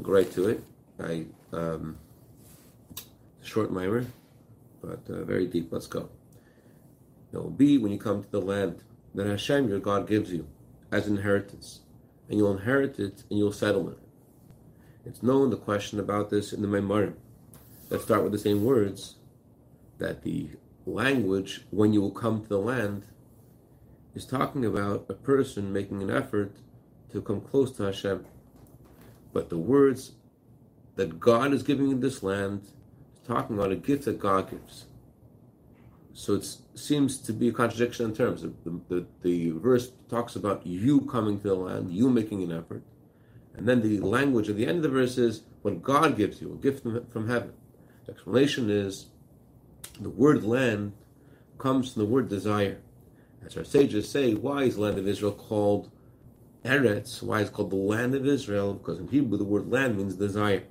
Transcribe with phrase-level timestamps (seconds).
[0.00, 0.64] Go right to it.
[0.98, 1.98] I um,
[3.42, 4.06] short maamar,
[4.80, 5.68] but uh, very deep.
[5.70, 6.08] Let's go.
[7.32, 8.80] It will be when you come to the land
[9.14, 10.46] that Hashem, your God, gives you
[10.90, 11.80] as inheritance,
[12.28, 13.98] and you'll inherit it and you'll settle in it.
[15.04, 17.14] It's known the question about this in the Maimarim.
[17.90, 19.16] Let's start with the same words
[19.98, 20.50] that the
[20.86, 23.04] language when you will come to the land
[24.14, 26.56] is talking about a person making an effort
[27.12, 28.24] to come close to Hashem.
[29.32, 30.12] But the words
[30.96, 32.62] that God is giving in this land
[33.14, 34.86] is talking about a gift that God gives.
[36.14, 38.42] So it seems to be a contradiction in terms.
[38.42, 38.52] The,
[38.88, 42.82] the, the verse talks about you coming to the land, you making an effort.
[43.54, 46.52] And then the language at the end of the verse is what God gives you,
[46.52, 47.52] a gift from, heaven.
[48.06, 49.06] The explanation is
[50.00, 50.92] the word land
[51.58, 52.80] comes from the word desire.
[53.44, 55.90] As our sages say, why is the land of Israel called
[56.64, 57.22] Eretz?
[57.22, 58.74] Why it's called the land of Israel?
[58.74, 60.64] Because in Hebrew the word land means desire.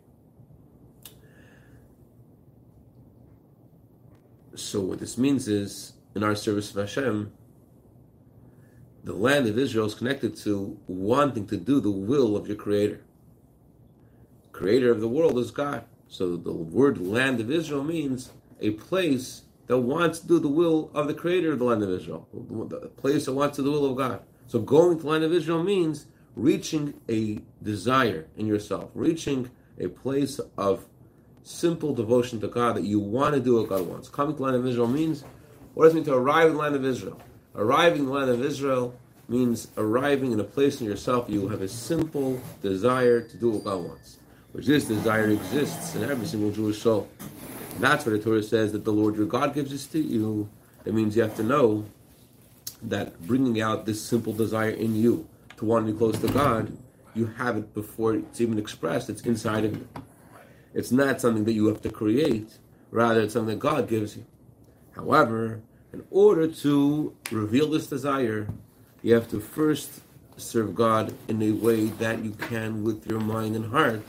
[4.56, 7.32] So what this means is, in our service of Hashem,
[9.04, 13.02] the land of Israel is connected to wanting to do the will of your Creator.
[14.52, 15.86] Creator of the world is God.
[16.08, 20.92] So the word land of Israel means a place that wants to do the will
[20.94, 22.28] of the Creator of the land of Israel,
[22.84, 24.22] a place that wants to do the will of God.
[24.52, 29.50] So going to land of Israel means reaching a desire in yourself, reaching
[29.80, 30.84] a place of
[31.42, 34.10] simple devotion to God that you want to do what God wants.
[34.10, 35.24] Coming to the land of Israel means
[35.74, 37.18] what does it mean to arrive in the land of Israel?
[37.56, 38.94] Arriving in the land of Israel
[39.30, 43.64] means arriving in a place in yourself you have a simple desire to do what
[43.64, 44.18] God wants.
[44.52, 47.08] Which this desire exists in every single Jewish soul.
[47.76, 50.50] And that's what the Torah says that the Lord your God gives this to you.
[50.84, 51.86] It means you have to know
[52.84, 56.78] that bringing out this simple desire in you to want to be close to God,
[57.14, 59.10] you have it before it's even expressed.
[59.10, 59.88] It's inside of you.
[60.74, 62.58] It's not something that you have to create,
[62.90, 64.26] rather, it's something that God gives you.
[64.96, 65.62] However,
[65.94, 68.48] in order to reveal this desire,
[69.02, 70.02] you have to first
[70.38, 74.02] serve God in a way that you can with your mind and heart,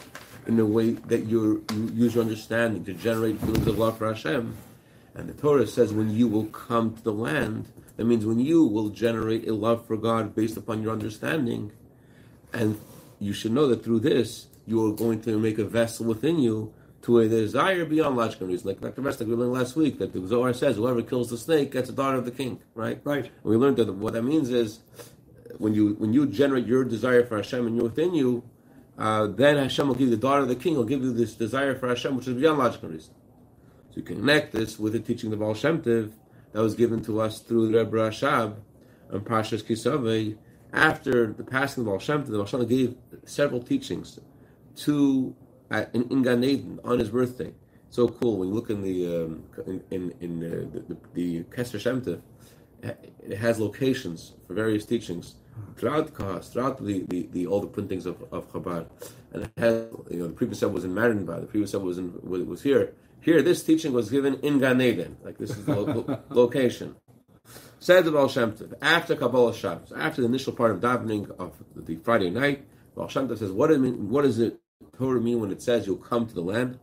[0.46, 4.56] in a way that you use your understanding to generate feelings of love for Hashem.
[5.14, 7.66] And the Torah says when you will come to the land,
[7.96, 11.72] that means when you will generate a love for God based upon your understanding.
[12.52, 12.80] And
[13.18, 16.72] you should know that through this, you are going to make a vessel within you
[17.02, 18.68] to a desire beyond logical reason.
[18.68, 19.02] Like Dr.
[19.02, 21.92] Vestek, we learned last week that the Zohar says whoever kills the snake gets a
[21.92, 23.00] daughter of the king, right?
[23.04, 23.24] Right.
[23.24, 24.80] And we learned that what that means is
[25.58, 28.44] when you when you generate your desire for Hashem and you're within you,
[28.98, 31.34] uh, then Hashem will give you the daughter of the king, will give you this
[31.34, 33.12] desire for Hashem, which is beyond logical reason.
[33.90, 36.12] So you connect this with the teaching of Baal Shem Tov
[36.52, 38.56] that was given to us through Rebbe Rashab
[39.10, 40.34] and Parshas Ki Savo.
[40.72, 44.18] After the passing of Baal Shem the Baal gave several teachings
[44.76, 45.34] to
[45.70, 47.52] uh, in, in Gan Eden on his birthday.
[47.90, 51.78] So cool when you look in the um, in in, in the, the, the Kesser
[52.82, 55.36] it has locations for various teachings
[55.76, 58.86] throughout Kahas, throughout the, the, the, all the printings of, of Chabad.
[59.32, 61.98] And it has, you know, the previous set was in Marienbad, the previous set was
[61.98, 62.94] in was here.
[63.22, 66.96] Here, this teaching was given in Gan Eden, like this is the lo- location.
[67.78, 71.54] Said the Baal Shem Tov, after Kabbalah Shabbos, after the initial part of davening of
[71.76, 72.64] the Friday night,
[72.96, 74.60] Baal Shem Tov says, what, does it mean, what does it
[74.98, 76.80] Torah mean when it says you'll come to the land?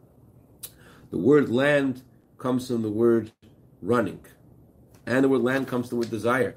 [1.11, 2.03] The word land
[2.37, 3.31] comes from the word
[3.81, 4.21] running,
[5.05, 6.55] and the word land comes from the word desire.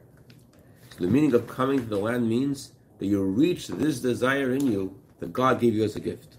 [0.90, 4.66] So the meaning of coming to the land means that you reach this desire in
[4.66, 6.31] you that God gave you as a gift.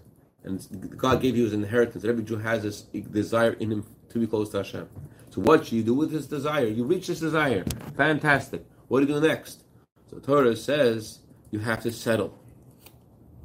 [0.44, 4.26] And God gave you his inheritance every Jew has this desire in him to be
[4.26, 4.88] close to Hashem.
[5.30, 6.66] So what you do with this desire?
[6.66, 7.64] You reach this desire.
[7.96, 8.64] Fantastic.
[8.88, 9.64] What do you do next?
[10.10, 12.38] So Torah says you have to settle.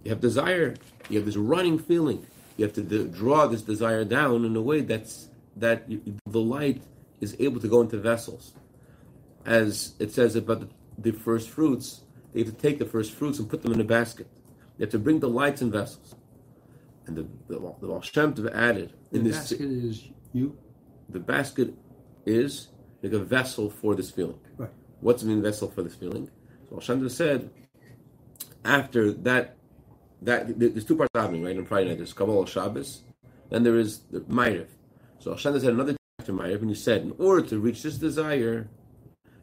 [0.03, 0.75] You have desire.
[1.09, 2.25] You have this running feeling.
[2.57, 6.39] You have to d- draw this desire down in a way that's that you, the
[6.39, 6.81] light
[7.21, 8.53] is able to go into vessels.
[9.45, 12.01] As it says about the, the first fruits,
[12.33, 14.27] they have to take the first fruits and put them in a basket.
[14.77, 16.15] They have to bring the lights in vessels.
[17.09, 20.55] And the the, the Baal Shem Tov added in the this basket is you.
[21.09, 21.73] the basket
[22.25, 22.67] is
[23.01, 24.39] like a vessel for this feeling.
[24.57, 24.69] Right.
[24.99, 26.29] What's the vessel for this feeling?
[26.65, 27.49] So Baal Shem Tov said
[28.63, 29.57] after that
[30.21, 31.57] that there's two parts of davening, right?
[31.57, 33.01] On Friday night, there's Kabbalah Shabbos,
[33.49, 34.67] then there is the Ma'ariv.
[35.19, 38.69] So Hashem said another after Ma'ariv, and he said, in order to reach this desire,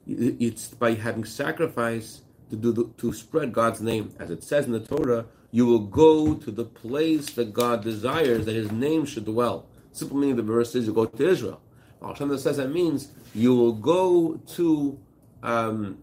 [0.07, 4.73] it's by having sacrifice to do the, to spread God's name, as it says in
[4.73, 5.27] the Torah.
[5.51, 9.67] You will go to the place that God desires that His name should dwell.
[9.93, 11.61] Simple meaning the verse is you go to Israel.
[12.03, 14.99] Hashem says that means you will go to,
[15.43, 15.99] um,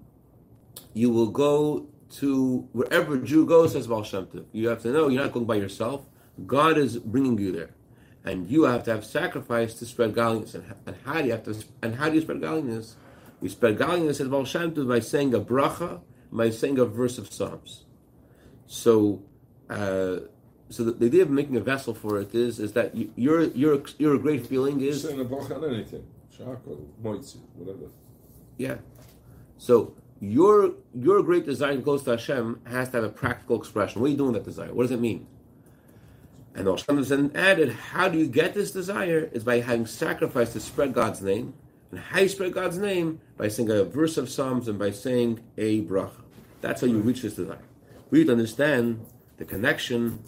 [0.94, 1.88] you will go
[2.18, 4.46] to wherever Jew goes, says Baal Shem Tov.
[4.52, 6.06] You have to know you're not going by yourself.
[6.46, 7.72] God is bringing you there,
[8.24, 10.56] and you have to have sacrifice to spread godliness.
[10.56, 11.56] And, and how do you have to?
[11.82, 12.96] And how do you spread godliness?
[13.40, 16.02] We spread godliness at Baal Shem by saying a bracha,
[16.32, 17.86] by saying a verse of Psalms.
[18.68, 19.24] So,
[19.70, 20.18] uh,
[20.70, 23.44] so the, the, idea of making a vessel for it is is that you, your
[23.44, 26.06] your your great feeling is saying a bracha on anything,
[27.56, 27.92] whatever.
[28.58, 28.78] Yeah.
[29.58, 34.02] So your your great desire to go to Hashem has to have a practical expression.
[34.02, 34.74] What are you doing with that desire?
[34.74, 35.28] What does it mean?
[36.56, 39.30] And Hashem then added, how do you get this desire?
[39.34, 41.54] Is by having sacrifice to spread God's name.
[41.92, 43.22] And how you spread God's name?
[43.38, 46.22] By saying a verse of Psalms and by saying a bracha.
[46.62, 47.60] That's how you reach this desire.
[48.10, 49.06] We need to understand
[49.38, 50.24] the connection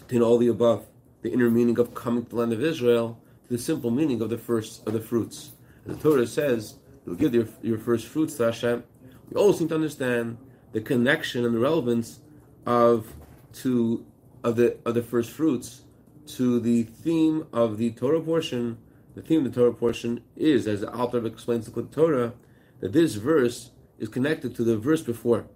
[0.00, 0.86] between all the above,
[1.22, 4.30] the inner meaning of coming to the land of Israel, to the simple meaning of
[4.30, 5.52] the first of the fruits.
[5.86, 6.76] The Torah says,
[7.06, 8.84] you'll give your, your first fruits to Hashem.
[9.30, 10.36] We also need to understand
[10.72, 12.20] the connection and the relevance
[12.66, 13.12] of
[13.54, 14.04] to
[14.44, 15.82] of the of the first fruits
[16.26, 18.78] to the theme of the Torah portion.
[19.14, 22.34] The theme of the Torah portion is, as the Alter explains the Torah,
[22.80, 25.46] that this verse is connected to the verse before.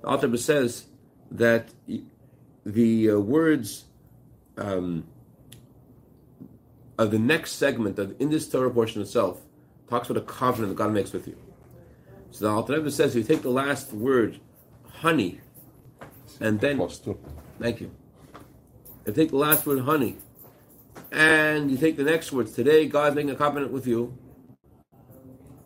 [0.00, 0.86] The Alter says
[1.34, 1.68] that
[2.64, 3.84] the uh, words
[4.56, 5.04] um,
[6.96, 9.40] of the next segment of in this Torah portion itself
[9.90, 11.36] talks about a covenant that God makes with you.
[12.30, 14.40] So the Alter Rebbe says, if you take the last word,
[14.88, 15.40] honey,
[16.40, 16.78] and then
[17.60, 17.90] thank you.
[19.06, 20.16] You take the last word, honey,
[21.12, 22.52] and you take the next words.
[22.52, 24.16] Today, God's making a covenant with you.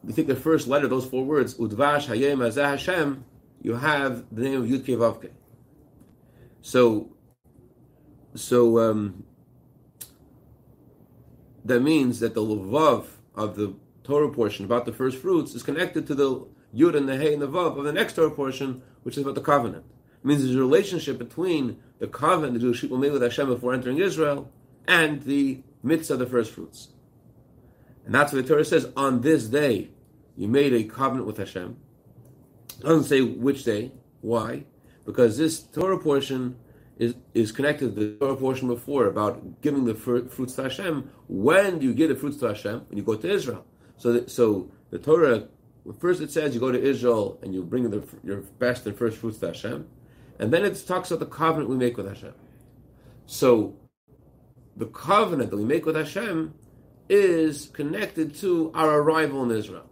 [0.07, 3.25] You take the first letter, those four words, Udvash Hayom Hazeh Hashem.
[3.63, 5.31] You have the name of Yud Vavke.
[6.61, 7.17] So,
[8.35, 9.25] so um,
[11.65, 16.07] that means that the lavav of the Torah portion about the first fruits is connected
[16.07, 19.17] to the Yud and the Hey and the Vav of the next Torah portion, which
[19.17, 19.85] is about the covenant.
[20.23, 23.75] It means there's a relationship between the covenant the Jewish people made with Hashem before
[23.75, 24.51] entering Israel
[24.87, 26.89] and the mitzvah of the first fruits.
[28.05, 28.91] And that's what the Torah says.
[28.97, 29.91] On this day,
[30.37, 31.77] you made a covenant with Hashem.
[32.79, 33.93] It doesn't say which day.
[34.21, 34.65] Why?
[35.09, 36.41] Because this Torah portion
[36.99, 41.11] is, is connected to the Torah portion before about giving the fruits to Hashem.
[41.29, 42.83] When do you give the fruits to Hashem?
[42.89, 43.65] When you go to Israel.
[43.97, 45.49] So, so the Torah
[45.99, 49.17] First, it says you go to Israel and you bring the, your best and first
[49.17, 49.87] fruits to Hashem,
[50.39, 52.35] and then it talks about the covenant we make with Hashem.
[53.27, 53.75] So,
[54.77, 56.55] the covenant that we make with Hashem
[57.09, 59.89] is connected to our arrival in Israel,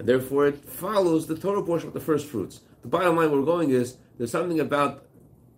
[0.00, 2.62] and therefore it follows the Torah portion of the first fruits.
[2.80, 5.06] The bottom line we're going is there's something about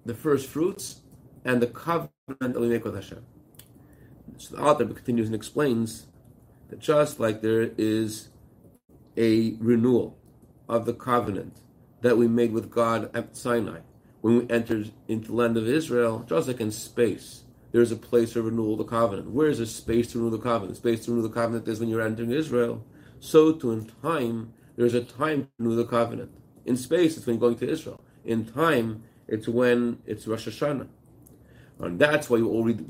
[0.04, 1.02] the first fruits
[1.44, 2.10] and the covenant
[2.40, 3.24] that we make with Hashem.
[4.38, 6.08] So the author continues and explains
[6.70, 8.30] that just like there is
[9.16, 10.18] a renewal
[10.68, 11.58] of the covenant
[12.00, 13.78] that we made with God at Sinai
[14.22, 17.44] when we entered into the land of Israel, just like in space.
[17.70, 19.30] There's a place of renewal of the covenant.
[19.30, 20.78] Where is there space to renew the covenant?
[20.78, 22.84] Space to renew the covenant is when you're entering Israel.
[23.22, 26.32] So too in time, there's a time to renew the covenant.
[26.66, 28.02] In space, it's when going to Israel.
[28.24, 30.88] In time, it's when it's Rosh Hashanah.
[31.78, 32.48] And that's why you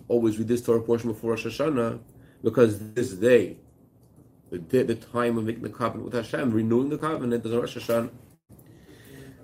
[0.09, 2.01] always read this Torah portion before Rosh Hashanah,
[2.43, 3.59] because this day,
[4.51, 8.11] the, the time of making the covenant with Hashem, renewing the covenant is Rosh Hashanah.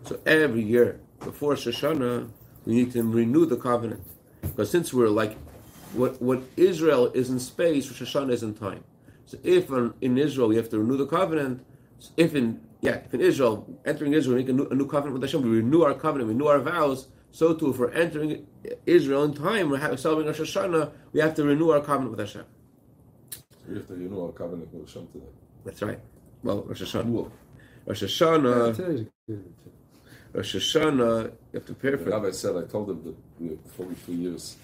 [0.04, 2.30] So every year before Rosh Hashanah,
[2.64, 4.02] we need to renew the covenant.
[4.40, 5.36] Because since we're like,
[5.92, 8.84] what, what Israel is in space, Rosh Hashanah is in time.
[9.28, 9.70] So if
[10.00, 11.62] in Israel we have to renew the covenant,
[12.16, 15.12] if in yeah, if in Israel, entering Israel, we make a new, a new covenant
[15.12, 18.46] with Hashem, we renew our covenant, we renew our vows, so too, if we're entering
[18.86, 22.44] Israel in time, we're celebrating Rosh Hashanah, we have to renew our covenant with Hashem.
[23.68, 25.26] We have to renew our covenant with Hashem today.
[25.64, 26.00] That's right.
[26.42, 27.30] Well, Rosh Hashanah.
[27.84, 29.08] Rosh Hashanah.
[30.32, 32.04] Rosh Hashanah, you have to prepare for.
[32.04, 34.56] The rabbi said, I told him that we have 42 years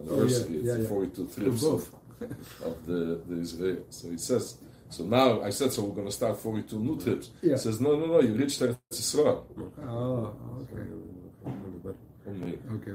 [0.00, 0.58] anniversary.
[0.60, 0.88] Oh, yeah, yeah, yeah.
[0.88, 1.94] 42 trips of,
[2.64, 3.84] of the, the Israel.
[3.90, 4.58] So he says,
[4.88, 7.30] so now I said, so we're going to start 42 new trips.
[7.42, 7.52] Yeah.
[7.52, 9.44] He says, no, no, no, you reached Eretz Yisrael.
[9.86, 10.82] Oh, okay.
[11.46, 12.94] Uh, okay.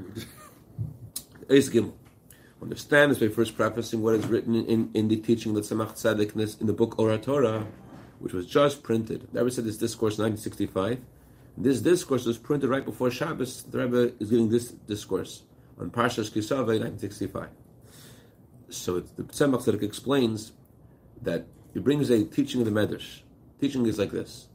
[1.49, 1.91] Okay
[2.65, 5.93] understand this by first prefacing what is written in, in the teaching of the Tzemach
[5.93, 7.65] Tzedek in the book Ohr HaTorah,
[8.19, 9.27] which was just printed.
[9.31, 10.99] The Rebbe said this discourse in 1965.
[11.57, 13.63] This discourse was printed right before Shabbos.
[13.63, 15.43] The Rebbe is giving this discourse
[15.79, 17.49] on Parshas Ki Savo in 1965.
[18.75, 20.51] So the Tzemach Tzedek explains
[21.21, 23.21] that he brings a teaching of the Medrash.
[23.59, 24.47] Teaching is like this.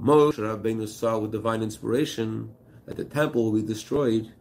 [0.00, 2.54] Moshe Rabbeinu saw with divine inspiration
[2.86, 4.32] that the temple will be destroyed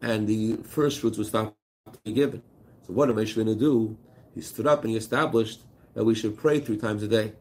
[0.00, 1.56] and the first fruits will stop
[2.04, 2.42] being given.
[2.86, 3.96] So what I going to do?
[4.34, 5.60] He stood up and he established
[5.94, 7.34] that we should pray three times a day.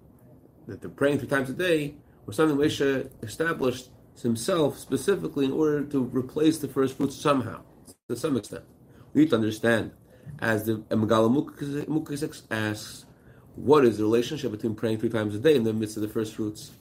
[0.67, 1.95] That the praying three times a day
[2.25, 3.89] was something Moshe established
[4.21, 7.61] himself specifically in order to replace the first fruits somehow,
[8.09, 8.63] to some extent.
[9.13, 9.91] We need to understand,
[10.39, 11.29] as the Megala
[12.51, 13.05] asks,
[13.55, 16.09] what is the relationship between praying three times a day in the midst of the
[16.09, 16.71] first fruits?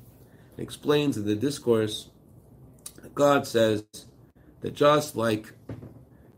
[0.56, 2.10] He explains in the discourse,
[3.14, 3.84] God says
[4.60, 5.52] that just like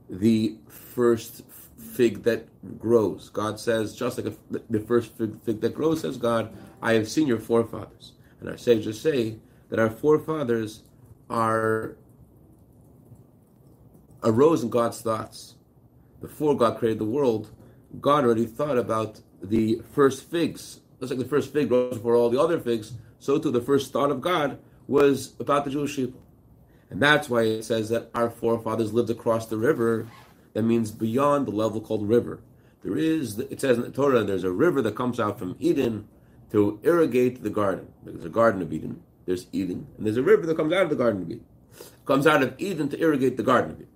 [0.08, 1.42] the first
[1.76, 6.16] fig that grows, God says, just like a, the first fig, fig that grows, says
[6.16, 8.12] God, I have seen your forefathers.
[8.40, 9.36] And our sages say
[9.68, 10.82] that our forefathers
[11.30, 11.96] are
[14.22, 15.56] arose in God's thoughts.
[16.22, 17.50] Before God created the world,
[18.00, 20.80] God already thought about the first figs.
[21.00, 23.92] Just like the first fig rose before all the other figs, so too the first
[23.92, 26.22] thought of God was about the Jewish people.
[26.90, 30.06] And that's why it says that our forefathers lived across the river.
[30.52, 32.40] That means beyond the level called river.
[32.84, 36.06] There is, it says in the Torah, there's a river that comes out from Eden
[36.50, 37.88] to irrigate the garden.
[38.04, 40.90] There's a garden of Eden, there's Eden, and there's a river that comes out of
[40.90, 41.44] the garden of Eden.
[41.72, 43.91] It comes out of Eden to irrigate the garden of Eden.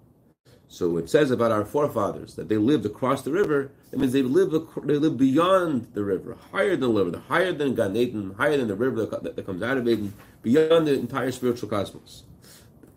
[0.68, 3.70] So it says about our forefathers that they lived across the river.
[3.92, 4.52] It means they lived
[4.84, 8.68] they lived beyond the river, higher than the river, higher than Gan Eden, higher than
[8.68, 12.24] the river that, that comes out of Eden, beyond the entire spiritual cosmos.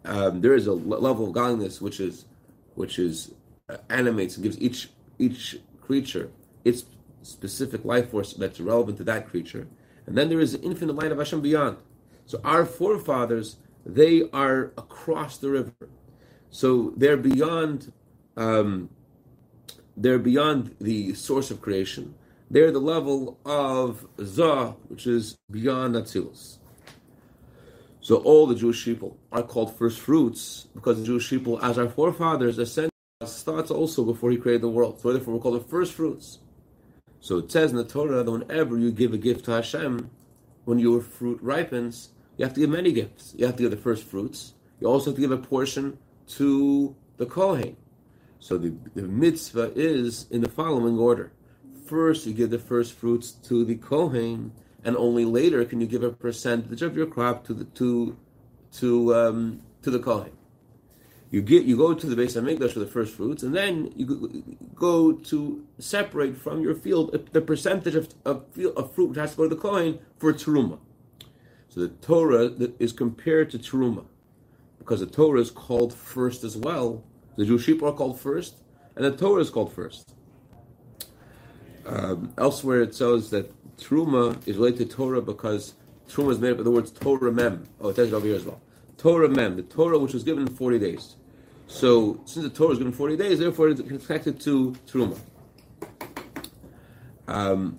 [0.03, 2.25] Um, there is a level of godliness which is
[2.75, 3.31] which is
[3.69, 6.31] uh, animates and gives each each creature
[6.65, 6.85] its
[7.21, 9.67] specific life force that's relevant to that creature,
[10.07, 11.77] and then there is the infinite light of Hashem beyond.
[12.25, 15.73] So our forefathers they are across the river
[16.51, 17.91] so they're beyond,
[18.35, 18.89] um,
[19.95, 22.15] they're beyond the source of creation.
[22.51, 26.57] They're the level of Zah, which is beyond Atzilus.
[28.01, 31.89] So all the Jewish people are called first fruits because the Jewish people, as our
[31.89, 32.89] forefathers, ascended
[33.25, 34.99] starts also before He created the world.
[35.01, 36.39] So therefore, we're called the first fruits.
[37.19, 40.09] So it says in the Torah that whenever you give a gift to Hashem,
[40.63, 43.35] when your fruit ripens, you have to give many gifts.
[43.37, 44.53] You have to give the first fruits.
[44.79, 45.97] You also have to give a portion
[46.29, 47.75] to the Kohen.
[48.39, 51.33] So the, the mitzvah is in the following order.
[51.85, 56.03] First, you give the first fruits to the Kohen, and only later can you give
[56.03, 58.17] a percentage of your crop to the to
[58.73, 60.31] to um, to the Kohen.
[61.31, 64.43] You get you go to the Beis HaMikdash for the first fruits, and then you
[64.75, 68.45] go to separate from your field the percentage of, of,
[68.75, 70.79] of fruit which has to go to the Kohen for Teruma.
[71.69, 74.05] So the Torah is compared to Teruma
[74.89, 77.03] because the Torah is called first as well.
[77.35, 78.63] The Jewish people are called first,
[78.95, 80.15] and the Torah is called first.
[81.85, 85.75] Um, elsewhere it says that Truma is related to Torah because
[86.09, 87.65] Truma is made up of the words Torah Mem.
[87.79, 88.59] Oh, it says it over here as well.
[88.97, 91.17] Torah Mem, the Torah which was given in 40 days.
[91.67, 95.19] So, since the Torah is given 40 days, therefore it's connected to Truma.
[97.27, 97.77] Um,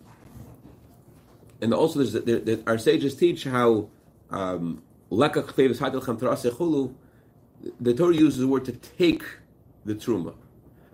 [1.61, 3.89] and also, there, there, our sages teach how
[4.31, 4.85] um,
[7.81, 9.25] the Torah uses the word to take
[9.85, 10.35] the truma,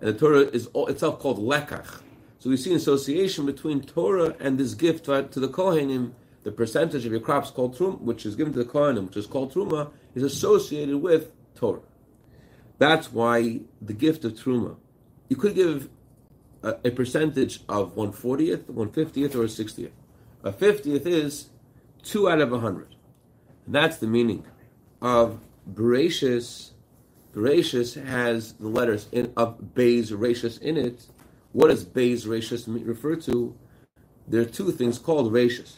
[0.00, 2.00] and the Torah is itself called lekach.
[2.38, 6.12] So we see an association between Torah and this gift to the kohenim.
[6.44, 9.26] The percentage of your crops called truma, which is given to the kohenim, which is
[9.26, 11.80] called truma, is associated with Torah.
[12.78, 14.76] That's why the gift of truma,
[15.28, 15.88] you could give
[16.62, 19.92] a, a percentage of one fortieth, one fiftieth, or a sixtieth.
[20.44, 21.48] A fiftieth is
[22.02, 22.95] two out of a hundred.
[23.66, 24.44] That's the meaning
[25.02, 25.40] of
[25.72, 26.70] Bereshis.
[27.34, 31.06] Bereshis has the letters in, of Beis Rashis in it.
[31.52, 33.54] What does Beis Rashis refer to?
[34.28, 35.74] There are two things called Rashis.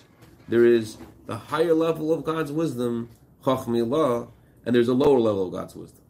[0.49, 3.11] There is the higher level of God's wisdom,
[3.45, 4.28] Chochmah Ila'ah,
[4.66, 6.02] and there's a lower level of God's wisdom.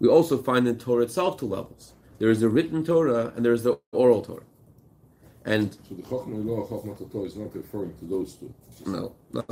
[0.00, 1.94] We also find in Torah itself two levels.
[2.18, 4.42] There is the written Torah and there is the oral Torah.
[5.44, 8.52] And so the Chochmah Ila'ah, Chachmat Torah is not referring to those two.
[8.86, 9.44] No, no.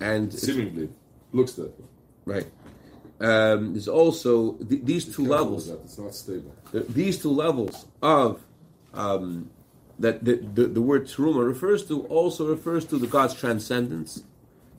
[0.00, 0.88] And seemingly
[1.32, 1.86] looks that way.
[2.24, 2.46] Right.
[3.20, 5.68] Um, there's also th- these two levels.
[5.68, 6.54] It's not stable.
[6.72, 8.40] these two levels of
[8.92, 9.50] um,
[9.98, 14.24] that the, the, the, word truma refers to also refers to the God's transcendence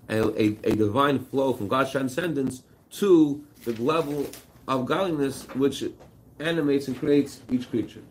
[0.08, 4.28] and a, a divine flow from God's transcendence to the level
[4.68, 5.84] of godliness which
[6.40, 8.02] animates and creates each creature.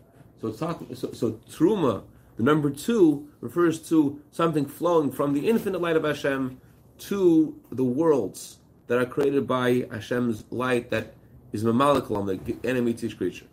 [0.41, 0.93] So it's talking.
[0.95, 2.03] So, so truma,
[2.37, 6.59] the number two, refers to something flowing from the infinite light of Hashem
[6.97, 11.13] to the worlds that are created by Hashem's light that
[11.51, 13.45] is memaleh kol almin to each creature.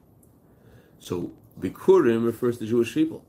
[0.98, 3.24] So Bikurim refers to Jewish people.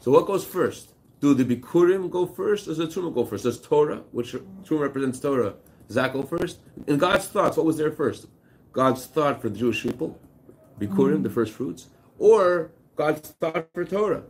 [0.00, 0.90] So what goes first?
[1.20, 3.44] Do the Bikurim go first, or does the go first?
[3.44, 5.54] Does Torah, which Truma represents Torah,
[5.86, 6.60] does that go first?
[6.86, 8.26] In God's thoughts, what was there first?
[8.72, 10.18] God's thought for the Jewish people,
[10.78, 11.22] Bikurim, mm-hmm.
[11.22, 14.22] the first fruits, or God's thought for Torah,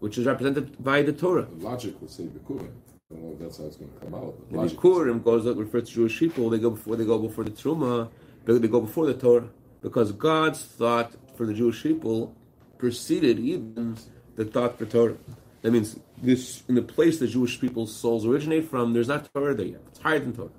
[0.00, 1.42] which is represented by the Torah.
[1.42, 2.70] The logic would say Bikurim
[3.20, 4.34] know if that's how it's going to come out.
[4.50, 6.50] The Bikurim goes that refers to Jewish people.
[6.50, 8.08] They go before they go before the Truma.
[8.44, 9.48] They, they go before the Torah
[9.82, 12.34] because God's thought for the Jewish people
[12.78, 13.96] preceded even
[14.36, 15.16] the thought for Torah.
[15.62, 19.54] That means this in the place the Jewish people's souls originate from, there's not Torah
[19.54, 19.80] there yet.
[19.88, 20.50] It's higher than Torah.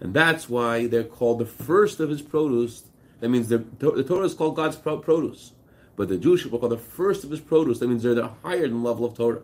[0.00, 2.84] And that's why they're called the first of his produce.
[3.20, 5.52] That means the, the Torah is called God's produce.
[5.96, 7.80] But the Jewish people are called the first of his produce.
[7.80, 9.42] That means they're the higher than level of Torah.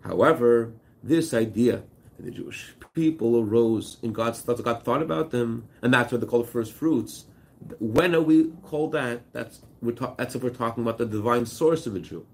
[0.00, 1.82] However, this idea
[2.16, 6.20] that the Jewish people arose in God's thoughts, God thought about them, and that's what
[6.20, 7.26] they call the first fruits.
[7.78, 9.32] When are we called that?
[9.32, 12.26] That's we're ta- that's if we're talking about the divine source of a Jew.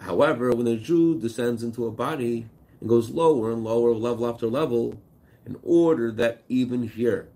[0.00, 2.46] However, when a Jew descends into a body
[2.80, 5.00] and goes lower and lower, level after level,
[5.46, 7.28] in order that even here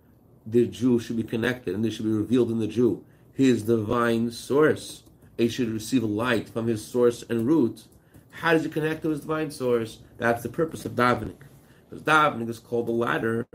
[0.47, 4.31] the Jew should be connected and this should be revealed in the Jew, his divine
[4.31, 5.03] source.
[5.37, 7.85] He should receive light from his source and root.
[8.31, 9.99] How does he connect to his divine source?
[10.19, 11.37] That's the purpose of davening.
[11.89, 13.47] Because davening is called the ladder,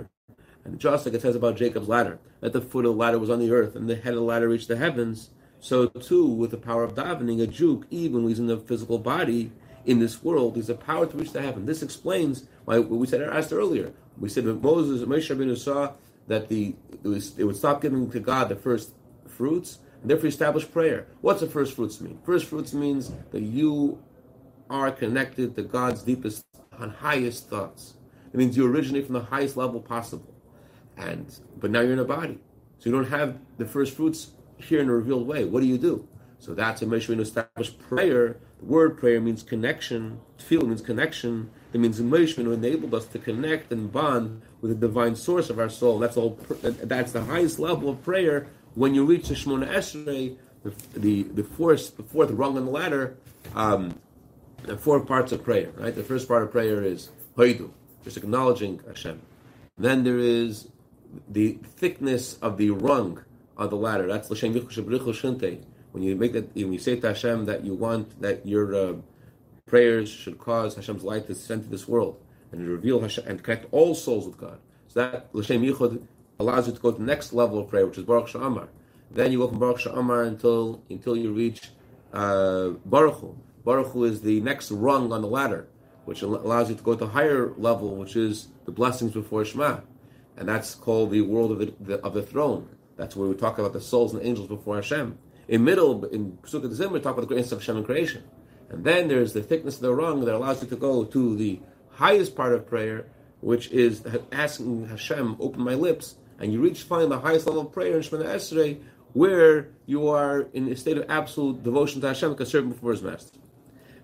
[0.65, 3.29] and just like it says about Jacob's ladder, that the foot of the ladder was
[3.29, 5.29] on the earth and the head of the ladder reached the heavens,
[5.59, 8.97] so too with the power of davening, a Jew, even when he's in the physical
[8.97, 9.51] body
[9.85, 11.65] in this world, he's a power to reach the heaven.
[11.65, 13.91] This explains why we said asked earlier.
[14.17, 15.93] We said that Moses, Moshe Rabbeinu saw
[16.27, 18.93] that the it, was, it would stop giving to God the first
[19.27, 21.07] fruits, and therefore establish prayer.
[21.21, 22.19] What's the first fruits mean?
[22.25, 24.01] First fruits means that you
[24.69, 26.45] are connected to God's deepest
[26.79, 27.95] and highest thoughts.
[28.33, 30.33] It means you originate from the highest level possible.
[30.97, 31.25] And
[31.59, 32.39] but now you're in a body.
[32.79, 35.45] So you don't have the first fruits here in a revealed way.
[35.45, 36.07] What do you do?
[36.39, 38.37] So that's a Moshe Rabbeinu established prayer.
[38.59, 40.19] The word prayer means connection.
[40.37, 41.49] Feel means connection.
[41.71, 45.57] It means Moshe Rabbeinu enabled us to connect and bond with the divine source of
[45.59, 45.99] our soul.
[45.99, 46.37] That's all.
[46.61, 48.47] That's the highest level of prayer.
[48.75, 52.71] When you reach the Shemona Esrei, the, the the fourth the fourth rung on the
[52.71, 53.17] ladder,
[53.55, 53.99] um,
[54.63, 55.71] the four parts of prayer.
[55.77, 55.95] Right.
[55.95, 57.71] The first part of prayer is Hoidu,
[58.03, 59.21] just acknowledging Hashem.
[59.77, 60.67] Then there is
[61.27, 63.23] the thickness of the rung
[63.57, 64.07] on the ladder.
[64.07, 65.63] That's l'shem shinte.
[65.91, 68.93] When you make that, when you say to Hashem that you want that your uh,
[69.65, 72.19] prayers should cause Hashem's light to descend to this world
[72.51, 74.59] and reveal Hashem and connect all souls with God.
[74.87, 76.01] So that l'shem yichud
[76.39, 78.67] allows you to go to the next level of prayer, which is Baruch Sha'amar.
[79.11, 81.69] Then you go from Baruch Sha'amar until until you reach
[82.11, 83.37] uh, Baruch Hu.
[83.63, 85.67] Baruch Hu is the next rung on the ladder,
[86.05, 89.79] which allows you to go to a higher level, which is the blessings before Shema,
[90.37, 92.67] and that's called the world of the, the of the throne.
[92.97, 95.17] That's where we talk about the souls and angels before Hashem.
[95.47, 98.23] In middle, in Pesukei Dezimra, we talk about the greatness of Hashem and creation.
[98.69, 101.59] And then there's the thickness of the rung that allows you to go to the
[101.91, 103.07] highest part of prayer,
[103.41, 107.71] which is asking Hashem, open my lips, and you reach finally the highest level of
[107.71, 108.81] prayer in Shemona Esrei,
[109.13, 113.03] where you are in a state of absolute devotion to Hashem, like servant before His
[113.03, 113.37] Master.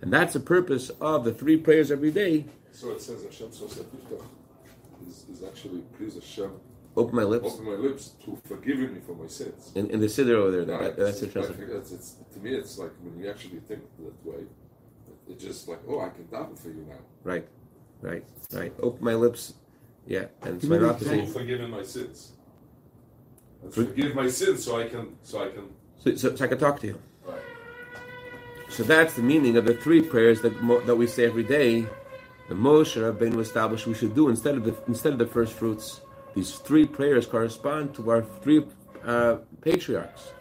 [0.01, 2.45] And that's the purpose of the three prayers every day.
[2.71, 6.51] So it says Hashem so is, is actually please Hashem
[6.99, 7.53] Open my lips.
[7.53, 9.71] Open my lips to forgive me for my sins.
[9.75, 11.59] In, in the siddur over there, that, that's interesting.
[11.61, 14.43] Like, it's, it's, to me, it's like when you actually think that way,
[15.29, 16.97] it's just like, oh, I can daven for you now.
[17.23, 17.47] Right,
[18.01, 18.73] right, right.
[18.81, 19.53] Open my lips,
[20.07, 22.33] yeah, and so my mouth to forgive my sins.
[23.63, 26.57] And forgive my sins, so I can, so I can, so, so, so I can
[26.57, 27.01] talk to you.
[28.69, 30.53] So that's the meaning of the three prayers that
[30.85, 31.87] that we say every day.
[32.47, 36.01] The Moshe Rabbeinu established we should do instead of the instead of the first fruits
[36.35, 38.65] these three prayers correspond to our three
[39.05, 40.31] uh, patriarchs.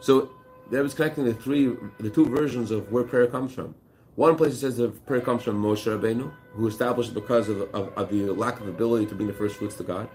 [0.00, 0.30] So
[0.70, 3.74] that was connecting the three, the two versions of where prayer comes from.
[4.16, 7.96] One place it says the prayer comes from Moshe Rabbeinu, who established because of, of,
[7.96, 10.08] of, the lack of ability to bring the first fruits to God.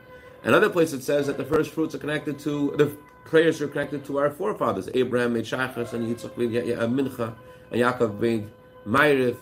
[0.46, 4.06] Another place it says that the first fruits are connected to the prayers are connected
[4.06, 4.88] to our forefathers.
[4.94, 7.34] Abraham made Shachas and Yitzchak made Mincha
[7.72, 8.48] and Yaakov made
[8.86, 9.38] Ma'ariv.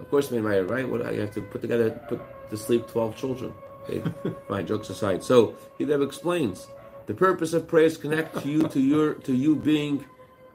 [0.00, 0.88] Of course, made Ma'ariv, right?
[0.88, 3.54] What you have to put together, put to sleep twelve children.
[3.84, 4.02] Okay,
[4.48, 4.66] fine.
[4.66, 5.22] Jokes aside.
[5.22, 6.66] So he then explains
[7.06, 10.04] the purpose of prayers connect you to your to you being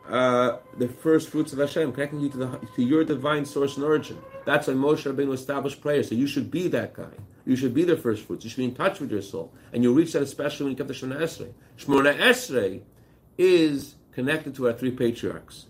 [0.10, 3.86] uh, the first fruits of Hashem, connecting you to the to your divine source and
[3.86, 4.22] origin.
[4.46, 6.04] That's why Moshe Rabbeinu established prayer.
[6.04, 7.16] So you should be that guy.
[7.46, 8.44] You should be the first fruits.
[8.44, 10.78] You should be in touch with your soul, and you'll reach that especially when you
[10.78, 11.54] come to Shemona Esrei.
[11.78, 12.82] Shemona Esrei
[13.38, 15.66] is connected to our three patriarchs.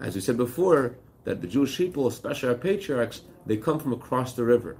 [0.00, 4.32] As we said before, that the Jewish people, especially our patriarchs, they come from across
[4.34, 4.76] the river.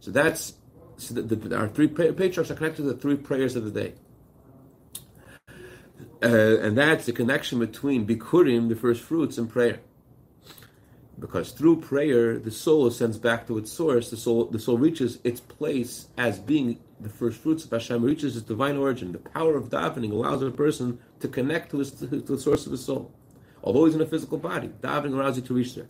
[0.00, 0.54] So that's
[0.96, 3.94] so the, the, our three patriarchs are connected to the three prayers of the day.
[6.22, 9.80] Uh, and that's the connection between Bikurim, the first fruits, and prayer.
[11.18, 14.10] Because through prayer, the soul ascends back to its source.
[14.10, 18.36] The soul, the soul reaches its place as being the first fruits of Hashem, reaches
[18.36, 19.12] its divine origin.
[19.12, 22.72] The power of davening allows a person to connect to, his, to the source of
[22.72, 23.12] his soul.
[23.64, 25.88] Although he's in a physical body, davening allows you to reach there.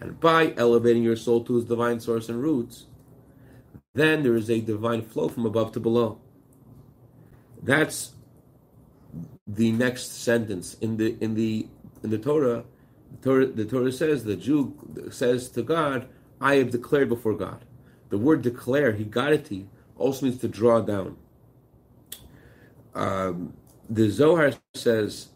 [0.00, 2.86] And by elevating your soul to its divine source and roots,
[3.94, 6.20] then there is a divine flow from above to below.
[7.62, 8.12] That's
[9.46, 11.68] the next sentence in the in the
[12.02, 12.64] in the Torah,
[13.12, 14.74] the Torah, the Torah says the Jew
[15.10, 16.08] says to God,
[16.40, 17.64] "I have declared before God."
[18.08, 21.16] The word "declare," higadti, also means to draw down.
[22.94, 23.54] Um,
[23.88, 25.28] the Zohar says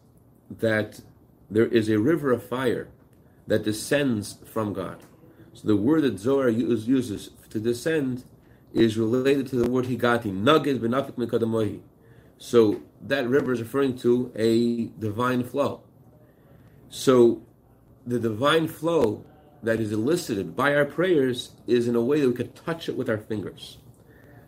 [0.49, 1.01] that
[1.49, 2.89] there is a river of fire
[3.47, 4.97] that descends from God.
[5.53, 8.23] So the word that Zohar uses to descend
[8.73, 11.79] is related to the word higadti, nagid benafik mikadamohi.
[12.37, 15.81] So that river is referring to a divine flow.
[16.89, 17.41] So
[18.07, 19.25] the divine flow
[19.61, 22.95] that is elicited by our prayers is in a way that we can touch it
[22.95, 23.77] with our fingers.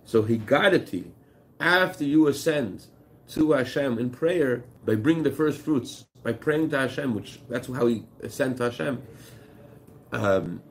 [0.06, 1.12] So higadti,
[1.60, 2.88] after you ascend
[3.30, 7.68] to Hashem in prayer by bringing the first fruits, by praying to Hashem, which that's
[7.68, 9.02] how we ascend to Hashem.
[10.12, 10.64] Um,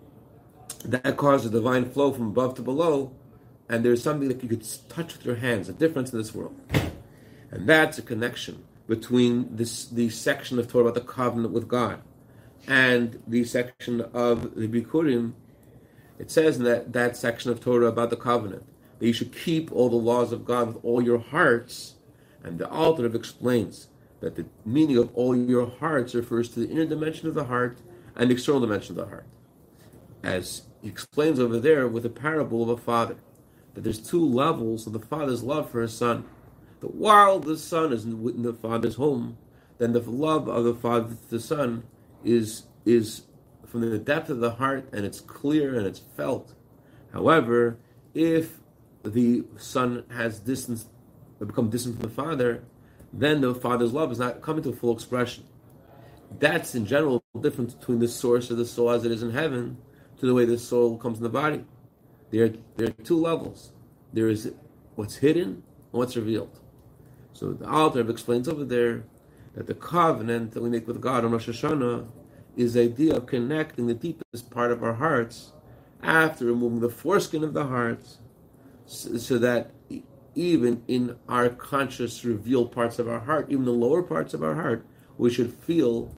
[0.85, 3.13] that causes a divine flow from above to below,
[3.69, 6.59] and there's something that you could touch with your hands, a difference in this world.
[7.51, 12.03] And that's a connection between this the section of Torah about the covenant with God
[12.69, 15.33] and the section of the Bikurim.
[16.19, 18.67] It says in that, that section of Torah about the covenant
[18.99, 21.95] that you should keep all the laws of God with all your hearts.
[22.45, 23.89] And the Alter explains
[24.21, 27.79] that the meaning of all your hearts refers to the inner dimension of the heart
[28.15, 29.27] and the external dimension of the heart.
[30.23, 33.17] As he explains over there with the parable of a father,
[33.75, 36.25] that there's two levels of the father's love for his son.
[36.81, 39.39] That while the son is in the father's home,
[39.79, 41.85] then the love of the father to the son
[42.25, 43.23] is is
[43.67, 46.55] from the depth of the heart and it's clear and it's felt.
[47.13, 47.79] However,
[48.15, 48.59] if
[49.05, 50.87] the son has distance
[51.39, 52.65] become distant from the father,
[53.13, 55.45] then the father's love is not coming to full expression.
[56.39, 59.31] That's in general the difference between the source of the soul as it is in
[59.31, 59.79] heaven
[60.19, 61.65] to the way the soul comes in the body.
[62.31, 63.73] There, there are two levels.
[64.13, 64.53] There is
[64.97, 66.59] what's hidden and what's revealed.
[67.33, 69.05] So the Alter explains over there
[69.55, 72.07] that the covenant that we make with God on Rosh Hashanah
[72.57, 75.53] is the idea of connecting the deepest part of our hearts
[76.03, 78.19] after removing the foreskin of the hearts,
[78.87, 79.73] so, so that
[80.35, 84.55] even in our conscious revealed parts of our heart, even the lower parts of our
[84.55, 86.15] heart, we should feel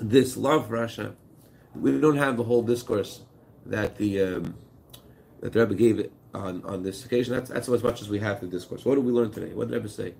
[0.00, 1.16] this love for Hashem.
[1.74, 3.20] We don't have the whole discourse
[3.66, 4.54] that the um,
[5.40, 7.34] that the Rebbe gave on, on this occasion.
[7.34, 8.84] That's, that's as much as we have the discourse.
[8.84, 9.52] What did we learn today?
[9.52, 10.14] What did the Rebbe say?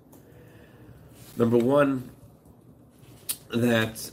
[1.39, 2.11] Number one,
[3.51, 4.11] that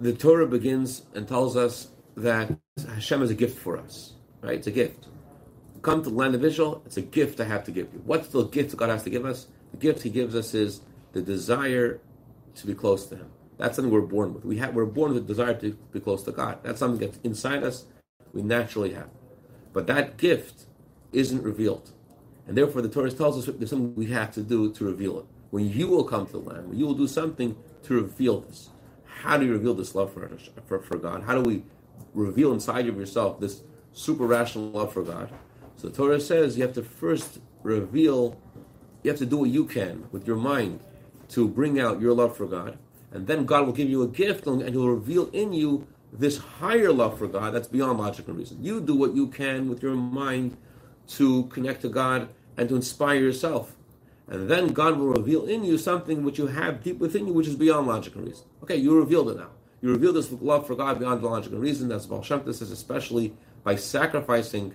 [0.00, 2.56] the Torah begins and tells us that
[2.88, 4.14] Hashem is a gift for us.
[4.42, 4.54] Right?
[4.54, 5.06] It's a gift
[5.84, 8.02] come to the land of Israel, it's a gift I have to give you.
[8.04, 9.46] What's the gift God has to give us?
[9.70, 10.80] The gift He gives us is
[11.12, 12.00] the desire
[12.56, 13.30] to be close to Him.
[13.58, 14.44] That's something we're born with.
[14.44, 16.58] We have, we're born with the desire to be close to God.
[16.62, 17.84] That's something that's inside us,
[18.32, 19.10] we naturally have.
[19.72, 20.64] But that gift
[21.12, 21.90] isn't revealed.
[22.48, 25.26] And therefore, the Torah tells us there's something we have to do to reveal it.
[25.54, 28.70] When you will come to the land, when you will do something to reveal this.
[29.04, 30.28] How do you reveal this love for,
[30.66, 31.22] for, for God?
[31.22, 31.62] How do we
[32.12, 33.62] reveal inside of yourself this
[33.92, 35.30] super rational love for God?
[35.76, 38.36] So the Torah says you have to first reveal,
[39.04, 40.80] you have to do what you can with your mind
[41.28, 42.76] to bring out your love for God.
[43.12, 46.92] And then God will give you a gift and He'll reveal in you this higher
[46.92, 48.58] love for God that's beyond logic and reason.
[48.60, 50.56] You do what you can with your mind
[51.10, 53.76] to connect to God and to inspire yourself.
[54.28, 57.46] And then God will reveal in you something which you have deep within you, which
[57.46, 58.46] is beyond logic and reason.
[58.62, 59.50] Okay, you revealed it now.
[59.82, 61.88] You revealed this love for God beyond logic and reason.
[61.88, 63.34] That's Baal Shem says, especially
[63.64, 64.74] by sacrificing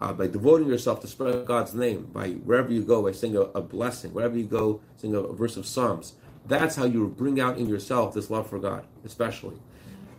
[0.00, 3.40] uh, by devoting yourself to spread God's name, by wherever you go, by saying a,
[3.40, 6.14] a, blessing, wherever you go, sing a, a, verse of Psalms.
[6.46, 9.56] That's how you bring out in yourself this love for God, especially.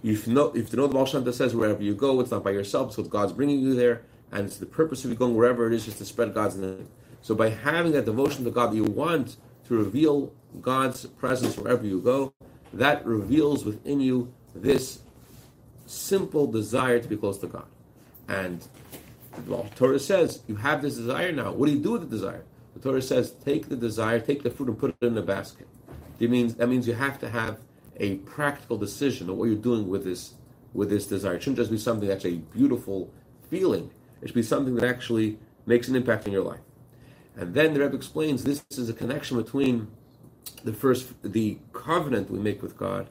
[0.04, 2.44] If you know, if you know the Baal Shem says wherever you go, it's not
[2.44, 5.68] by yourself, so God's bringing you there, and it's the purpose of you going wherever
[5.68, 6.88] it is, just to spread God's name.
[7.22, 12.00] So by having that devotion to God you want to reveal God's presence wherever you
[12.02, 12.34] go,
[12.74, 15.00] that reveals within you this
[15.86, 17.66] simple desire to be close to God.
[18.28, 18.66] And
[19.46, 21.52] the Torah says you have this desire now.
[21.52, 22.44] What do you do with the desire?
[22.76, 25.68] The Torah says take the desire, take the fruit, and put it in a basket.
[26.20, 27.60] That means that means you have to have
[27.98, 30.34] a practical decision of what you're doing with this
[30.74, 31.36] with this desire.
[31.36, 33.12] It shouldn't just be something that's a beautiful
[33.50, 33.92] feeling.
[34.22, 36.60] It should be something that actually makes an impact in your life.
[37.38, 39.88] And then the Rebbe explains this is a connection between
[40.64, 43.10] the first the covenant we make with God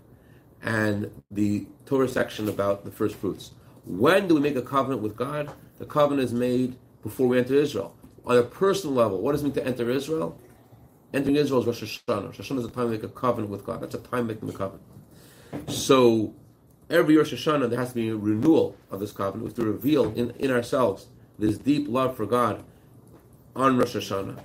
[0.62, 3.52] and the Torah section about the first fruits.
[3.84, 5.50] When do we make a covenant with God?
[5.78, 7.94] The covenant is made before we enter Israel.
[8.24, 10.40] On a personal level, what does it mean to enter Israel?
[11.14, 12.26] Entering Israel is Rosh Hashanah.
[12.26, 13.80] Rosh Hashanah is a time to make a covenant with God.
[13.80, 14.82] That's a time making the covenant.
[15.68, 16.34] So
[16.90, 19.44] every Rosh Hashanah there has to be a renewal of this covenant.
[19.44, 21.06] We have to reveal in, in ourselves
[21.38, 22.64] this deep love for God
[23.56, 24.38] on Rosh Hashanah.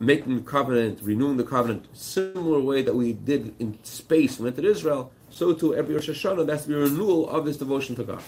[0.00, 4.50] making the covenant, renewing the covenant, similar way that we did in space when we
[4.50, 8.22] entered Israel, so too every Rosh Hashanah, that's the renewal of this devotion to God.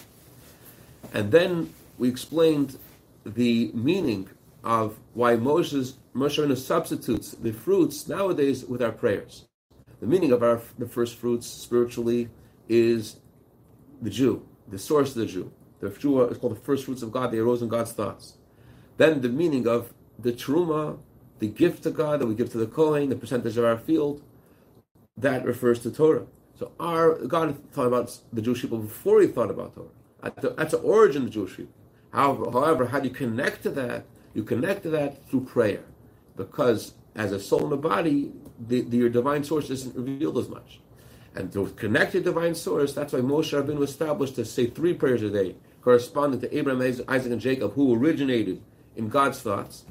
[1.13, 2.79] And then we explained
[3.25, 4.29] the meaning
[4.65, 9.45] of why Moses Moshe Rabbeinu substitutes the fruits nowadays with our prayers.
[10.01, 12.29] The meaning of our the first fruits spiritually
[12.69, 13.17] is
[14.03, 15.53] the Jew, the source of the Jew.
[15.81, 17.31] The Jew is called the first fruits of God.
[17.31, 18.39] They arose in God's thoughts.
[18.97, 20.99] Then the meaning of the truma,
[21.39, 24.23] the gift to God that we give to the Kohen, the percentage of our field,
[25.17, 26.27] that refers to Torah.
[26.59, 29.89] So our God thought about the Jewish people before he thought about Torah.
[30.57, 31.73] That's the origin of the Jewish people.
[32.13, 34.07] However, however, how do you connect to that?
[34.33, 35.85] You connect to that through prayer,
[36.37, 40.49] because as a soul and a body, the, the, your divine source isn't revealed as
[40.49, 40.81] much.
[41.35, 45.23] And to connect to divine source, that's why Moshe Rabbeinu established to say three prayers
[45.23, 48.63] a day, corresponding to Abraham, Isaac, and Jacob, who originated
[48.97, 49.85] in God's thoughts,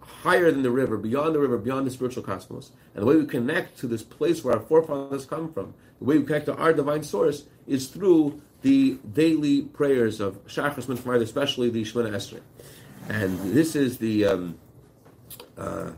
[0.00, 2.70] higher than the river, beyond the river, beyond the spiritual cosmos.
[2.94, 6.18] And the way we connect to this place where our forefathers come from, the way
[6.18, 11.70] we connect to our divine source, is through the daily prayers of Shachris Minchmar, especially
[11.70, 12.40] the Shemona Esrei.
[13.08, 14.58] And this is the um,
[15.58, 15.90] uh,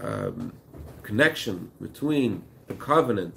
[0.00, 0.52] um,
[1.02, 3.34] connection between the covenant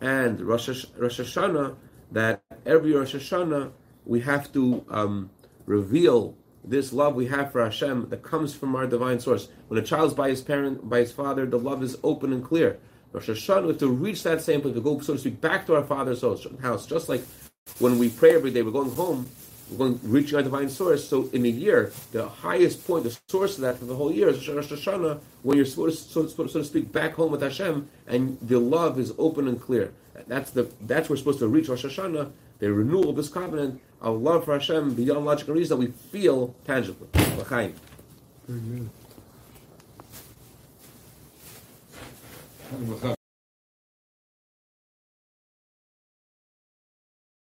[0.00, 1.76] and Rosh, Rosh Hashanah
[2.12, 3.72] that every Rosh Hashanah
[4.04, 5.30] we have to um,
[5.66, 9.48] reveal this love we have for Hashem that comes from our divine source.
[9.68, 12.78] When a child's by his parent, by his father, the love is open and clear.
[13.12, 15.66] Rosh Hashanah, we have to reach that same place, to go, so to speak, back
[15.66, 16.22] to our father's
[16.60, 16.86] house.
[16.86, 17.22] Just like
[17.78, 19.28] when we pray every day, we're going home,
[19.70, 21.08] we're going reaching our divine source.
[21.08, 24.28] So in a year, the highest point, the source of that for the whole year
[24.28, 27.88] is Rosh Hashanah, when you're supposed to, so, so to speak, back home with Hashem,
[28.06, 29.92] and the love is open and clear.
[30.26, 33.80] That's the that's where we're supposed to reach Rosh Hashanah, the renewal of this covenant
[34.00, 37.08] of love for Hashem beyond logical reason that we feel tangibly.
[42.70, 43.16] Very good.